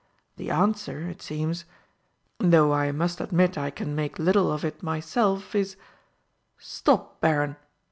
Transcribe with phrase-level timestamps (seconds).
[0.37, 1.65] The answer, it seems
[2.39, 5.75] though I must admit I can make little of it myself is"
[6.57, 7.55] "Stop, Baron!"